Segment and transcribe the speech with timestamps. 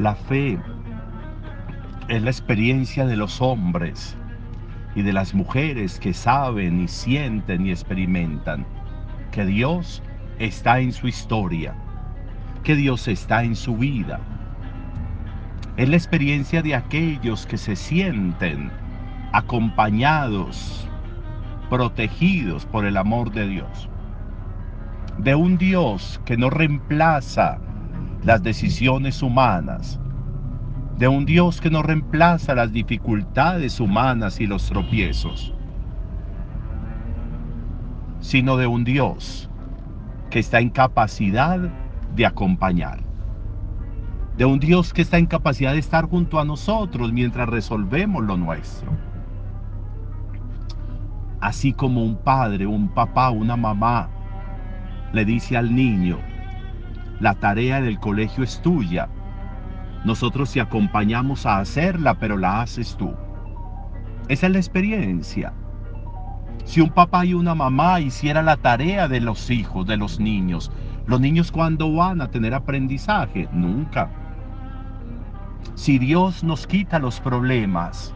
[0.00, 0.58] La fe
[2.08, 4.16] es la experiencia de los hombres
[4.94, 8.64] y de las mujeres que saben y sienten y experimentan
[9.30, 10.02] que Dios
[10.38, 11.74] está en su historia,
[12.64, 14.20] que Dios está en su vida.
[15.76, 18.70] Es la experiencia de aquellos que se sienten
[19.32, 20.88] acompañados,
[21.68, 23.90] protegidos por el amor de Dios.
[25.18, 27.58] De un Dios que no reemplaza
[28.24, 29.98] las decisiones humanas,
[30.98, 35.54] de un Dios que no reemplaza las dificultades humanas y los tropiezos,
[38.20, 39.48] sino de un Dios
[40.28, 41.58] que está en capacidad
[42.14, 43.00] de acompañar,
[44.36, 48.36] de un Dios que está en capacidad de estar junto a nosotros mientras resolvemos lo
[48.36, 48.92] nuestro.
[51.40, 54.10] Así como un padre, un papá, una mamá
[55.14, 56.18] le dice al niño,
[57.20, 59.08] la tarea del colegio es tuya,
[60.04, 63.12] nosotros te acompañamos a hacerla, pero la haces tú.
[64.28, 65.52] Esa es la experiencia.
[66.64, 70.70] Si un papá y una mamá hicieran la tarea de los hijos, de los niños,
[71.06, 73.48] los niños cuándo van a tener aprendizaje?
[73.52, 74.08] Nunca.
[75.74, 78.14] Si Dios nos quita los problemas,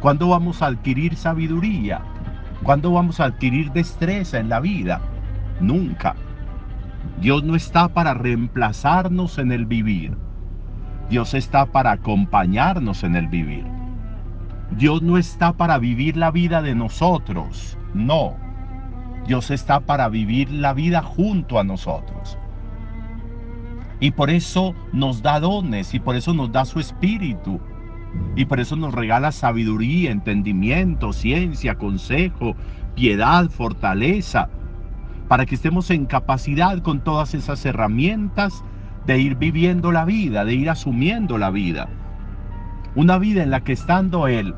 [0.00, 2.00] ¿cuándo vamos a adquirir sabiduría?
[2.62, 5.00] ¿Cuándo vamos a adquirir destreza en la vida?
[5.60, 6.14] Nunca.
[7.20, 10.16] Dios no está para reemplazarnos en el vivir.
[11.08, 13.64] Dios está para acompañarnos en el vivir.
[14.72, 18.34] Dios no está para vivir la vida de nosotros, no.
[19.26, 22.36] Dios está para vivir la vida junto a nosotros.
[24.00, 27.60] Y por eso nos da dones y por eso nos da su espíritu.
[28.34, 32.54] Y por eso nos regala sabiduría, entendimiento, ciencia, consejo,
[32.94, 34.48] piedad, fortaleza,
[35.28, 38.64] para que estemos en capacidad con todas esas herramientas
[39.06, 41.88] de ir viviendo la vida, de ir asumiendo la vida.
[42.94, 44.54] Una vida en la que estando Él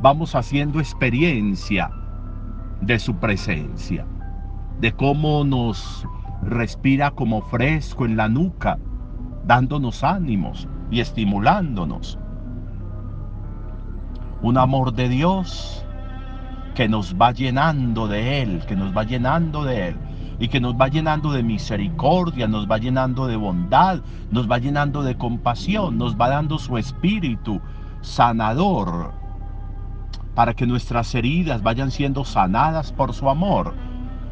[0.00, 1.90] vamos haciendo experiencia
[2.80, 4.06] de su presencia,
[4.80, 6.06] de cómo nos
[6.42, 8.78] respira como fresco en la nuca,
[9.44, 12.18] dándonos ánimos y estimulándonos.
[14.40, 15.86] Un amor de Dios
[16.74, 19.96] que nos va llenando de Él, que nos va llenando de Él
[20.38, 24.00] y que nos va llenando de misericordia, nos va llenando de bondad,
[24.30, 27.60] nos va llenando de compasión, nos va dando su espíritu
[28.00, 29.12] sanador
[30.34, 33.74] para que nuestras heridas vayan siendo sanadas por su amor,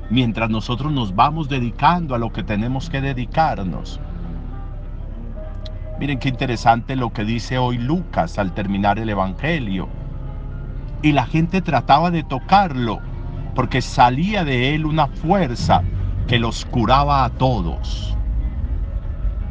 [0.09, 4.01] mientras nosotros nos vamos dedicando a lo que tenemos que dedicarnos.
[5.99, 9.89] Miren qué interesante lo que dice hoy Lucas al terminar el Evangelio.
[11.03, 13.01] Y la gente trataba de tocarlo
[13.55, 15.83] porque salía de él una fuerza
[16.31, 18.17] que los curaba a todos.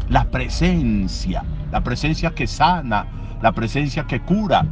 [0.07, 3.05] La presencia, la presencia que sana,
[3.41, 4.65] la presencia que cura.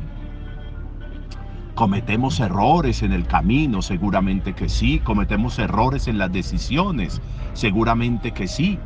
[1.75, 4.99] Cometemos errores en el camino, seguramente que sí.
[4.99, 8.79] Cometemos errores en las decisiones, seguramente que sí.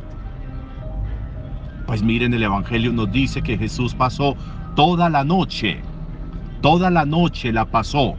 [1.86, 4.34] Pues miren, el Evangelio nos dice que Jesús pasó
[4.74, 5.80] toda la noche,
[6.60, 8.16] toda la noche la pasó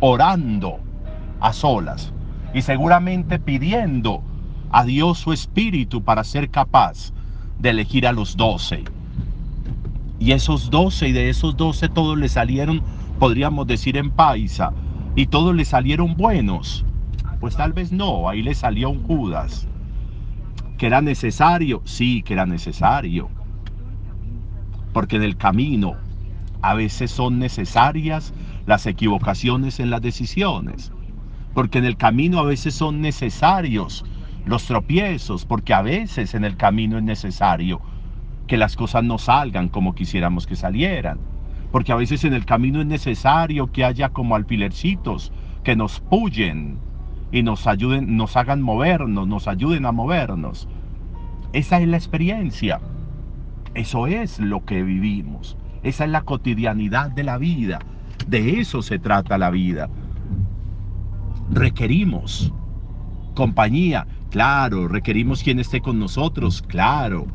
[0.00, 0.80] orando
[1.38, 2.14] a solas
[2.54, 4.22] y seguramente pidiendo
[4.70, 7.12] a Dios su espíritu para ser capaz
[7.58, 8.84] de elegir a los doce.
[10.18, 12.82] Y esos doce y de esos doce todos le salieron,
[13.18, 14.72] podríamos decir en paisa,
[15.14, 16.84] y todos le salieron buenos.
[17.40, 19.66] Pues tal vez no, ahí le salió un Judas.
[20.78, 21.82] ¿Que era necesario?
[21.84, 23.28] Sí, que era necesario.
[24.92, 25.94] Porque en el camino
[26.60, 28.32] a veces son necesarias
[28.66, 30.92] las equivocaciones en las decisiones
[31.54, 34.04] porque en el camino a veces son necesarios
[34.44, 37.80] los tropiezos, porque a veces en el camino es necesario
[38.46, 41.18] que las cosas no salgan como quisiéramos que salieran,
[41.70, 45.32] porque a veces en el camino es necesario que haya como alfilercitos
[45.62, 46.78] que nos puyen
[47.30, 50.68] y nos ayuden, nos hagan movernos, nos ayuden a movernos.
[51.52, 52.80] Esa es la experiencia.
[53.74, 55.56] Eso es lo que vivimos.
[55.82, 57.78] Esa es la cotidianidad de la vida.
[58.26, 59.88] De eso se trata la vida
[61.52, 62.52] requerimos
[63.34, 67.26] compañía, claro, requerimos quien esté con nosotros, claro.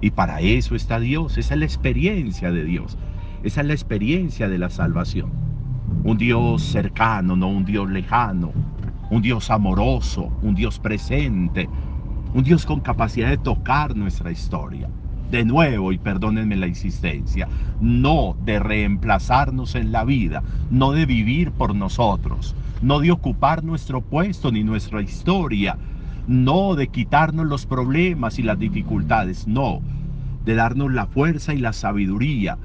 [0.00, 2.98] Y para eso está Dios, esa es la experiencia de Dios,
[3.42, 5.30] esa es la experiencia de la salvación.
[6.04, 8.52] Un Dios cercano, no un Dios lejano,
[9.10, 11.68] un Dios amoroso, un Dios presente,
[12.34, 14.88] un Dios con capacidad de tocar nuestra historia.
[15.30, 17.48] De nuevo, y perdónenme la insistencia,
[17.80, 24.02] no de reemplazarnos en la vida, no de vivir por nosotros, no de ocupar nuestro
[24.02, 25.76] puesto ni nuestra historia,
[26.28, 29.80] no de quitarnos los problemas y las dificultades, no,
[30.44, 32.56] de darnos la fuerza y la sabiduría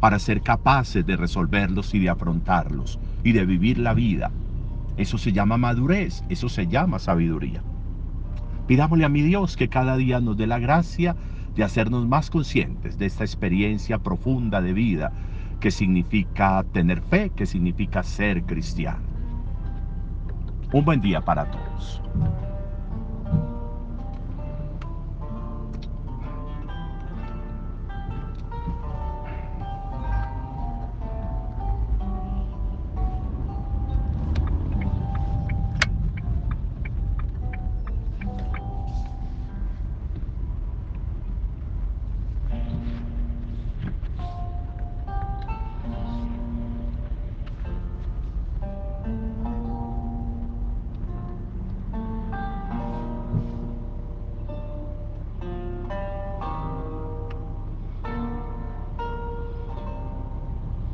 [0.00, 4.32] para ser capaces de resolverlos y de afrontarlos y de vivir la vida.
[4.96, 7.62] Eso se llama madurez, eso se llama sabiduría.
[8.66, 11.14] Pidámosle a mi Dios que cada día nos dé la gracia
[11.54, 15.12] de hacernos más conscientes de esta experiencia profunda de vida
[15.60, 19.02] que significa tener fe, que significa ser cristiano.
[20.72, 22.02] Un buen día para todos.